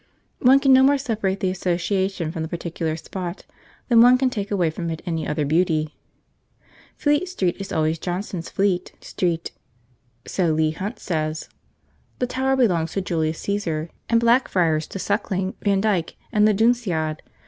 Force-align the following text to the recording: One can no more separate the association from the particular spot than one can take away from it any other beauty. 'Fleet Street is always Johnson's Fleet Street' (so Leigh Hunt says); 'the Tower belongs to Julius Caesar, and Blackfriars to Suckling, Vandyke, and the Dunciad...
One 0.39 0.59
can 0.59 0.73
no 0.73 0.81
more 0.81 0.97
separate 0.97 1.41
the 1.41 1.51
association 1.51 2.31
from 2.31 2.41
the 2.41 2.47
particular 2.49 2.95
spot 2.97 3.45
than 3.87 4.01
one 4.01 4.17
can 4.17 4.31
take 4.31 4.49
away 4.49 4.71
from 4.71 4.89
it 4.89 5.03
any 5.05 5.27
other 5.27 5.45
beauty. 5.45 5.93
'Fleet 6.97 7.29
Street 7.29 7.55
is 7.59 7.71
always 7.71 7.99
Johnson's 7.99 8.49
Fleet 8.49 8.93
Street' 8.99 9.51
(so 10.25 10.53
Leigh 10.53 10.71
Hunt 10.71 10.97
says); 10.97 11.49
'the 12.17 12.25
Tower 12.25 12.55
belongs 12.55 12.93
to 12.93 13.01
Julius 13.01 13.37
Caesar, 13.41 13.91
and 14.09 14.19
Blackfriars 14.19 14.87
to 14.87 14.97
Suckling, 14.97 15.53
Vandyke, 15.61 16.15
and 16.31 16.47
the 16.47 16.53
Dunciad... 16.55 17.21